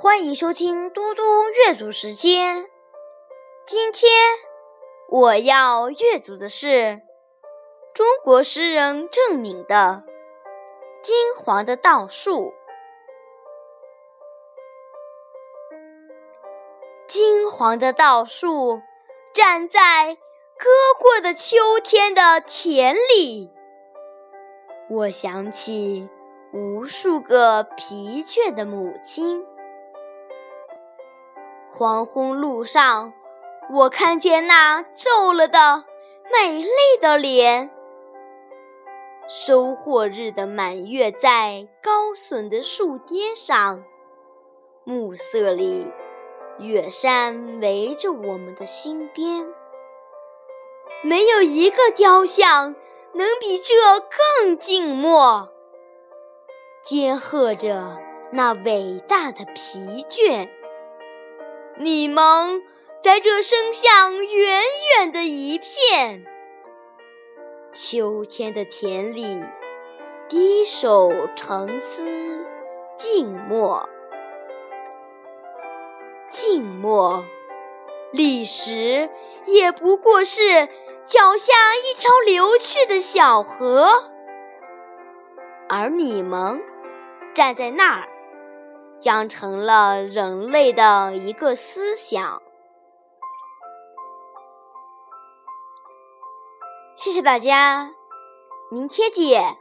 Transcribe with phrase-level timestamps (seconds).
[0.00, 2.70] 欢迎收听嘟嘟阅读时间。
[3.66, 4.08] 今天
[5.08, 7.02] 我要阅读的是
[7.94, 10.04] 中国诗人郑敏的
[11.02, 12.30] 《金黄的稻树》。
[17.08, 18.80] 金黄的稻树
[19.34, 20.14] 站在
[20.56, 20.68] 割
[21.00, 23.50] 过的秋天的田里，
[24.90, 26.08] 我想起
[26.52, 29.44] 无数个疲倦的母亲。
[31.78, 33.12] 黄昏路上，
[33.70, 35.84] 我看见那皱了的
[36.34, 36.68] 美丽
[37.00, 37.70] 的脸。
[39.28, 43.84] 收获日的满月在高耸的树巅上，
[44.82, 45.92] 暮色里，
[46.58, 49.46] 远山围着我们的心边。
[51.04, 52.74] 没有一个雕像
[53.14, 53.74] 能比这
[54.40, 55.48] 更静默，
[56.82, 57.98] 兼和着
[58.32, 60.48] 那伟大的疲倦。
[61.80, 62.62] 你们
[63.00, 64.62] 在这伸向远
[64.96, 66.26] 远的一片
[67.72, 69.40] 秋天的田里，
[70.28, 72.44] 低首沉思，
[72.96, 73.88] 静默，
[76.28, 77.24] 静默。
[78.10, 79.08] 历史
[79.44, 80.66] 也不过是
[81.04, 84.10] 脚下一条流去的小河，
[85.68, 86.60] 而你们
[87.34, 88.08] 站在那儿。
[89.00, 92.42] 将成了人类的一个思想。
[96.94, 97.94] 谢谢大家，
[98.70, 99.56] 明天见。